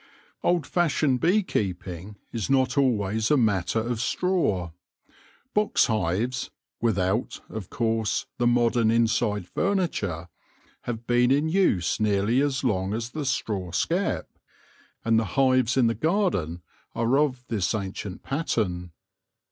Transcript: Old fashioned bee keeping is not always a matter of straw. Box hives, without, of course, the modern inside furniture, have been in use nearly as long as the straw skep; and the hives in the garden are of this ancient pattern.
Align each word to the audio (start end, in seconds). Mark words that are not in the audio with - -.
Old 0.41 0.65
fashioned 0.65 1.19
bee 1.19 1.43
keeping 1.43 2.15
is 2.33 2.49
not 2.49 2.75
always 2.75 3.29
a 3.29 3.37
matter 3.37 3.77
of 3.81 4.01
straw. 4.01 4.71
Box 5.53 5.85
hives, 5.85 6.49
without, 6.81 7.41
of 7.49 7.69
course, 7.69 8.25
the 8.39 8.47
modern 8.47 8.89
inside 8.89 9.47
furniture, 9.47 10.27
have 10.85 11.05
been 11.05 11.29
in 11.29 11.49
use 11.49 11.99
nearly 11.99 12.41
as 12.41 12.63
long 12.63 12.95
as 12.95 13.11
the 13.11 13.25
straw 13.25 13.69
skep; 13.69 14.27
and 15.05 15.19
the 15.19 15.25
hives 15.37 15.77
in 15.77 15.85
the 15.85 15.93
garden 15.93 16.63
are 16.95 17.19
of 17.19 17.45
this 17.49 17.75
ancient 17.75 18.23
pattern. 18.23 18.91